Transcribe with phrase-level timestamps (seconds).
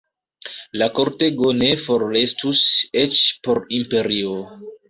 [0.81, 2.65] La kortego ne forrestus,
[3.05, 4.37] eĉ por imperio.